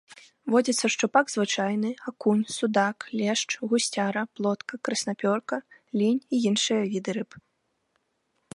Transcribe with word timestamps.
Водзяцца 0.51 0.85
шчупак 0.93 1.25
звычайны, 1.33 1.89
акунь, 2.11 2.41
судак, 2.55 2.97
лешч, 3.19 3.49
гусцяра, 3.73 4.23
плотка, 4.39 4.73
краснапёрка, 4.89 5.55
лінь 6.01 6.21
і 6.39 6.41
іншыя 6.53 6.83
віды 6.95 7.11
рыб. 7.19 7.31